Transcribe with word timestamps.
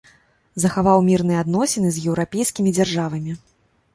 Захаваў 0.63 1.01
мірныя 1.09 1.43
адносіны 1.43 1.91
з 1.97 2.05
еўрапейскімі 2.13 2.73
дзяржавамі. 2.79 3.37